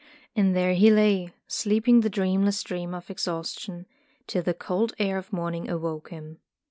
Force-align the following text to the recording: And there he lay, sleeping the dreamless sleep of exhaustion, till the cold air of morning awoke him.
And 0.35 0.55
there 0.55 0.73
he 0.73 0.89
lay, 0.89 1.31
sleeping 1.47 2.01
the 2.01 2.09
dreamless 2.09 2.57
sleep 2.61 2.91
of 2.91 3.11
exhaustion, 3.11 3.85
till 4.25 4.41
the 4.41 4.55
cold 4.55 4.95
air 4.97 5.19
of 5.19 5.31
morning 5.31 5.69
awoke 5.69 6.09
him. 6.09 6.39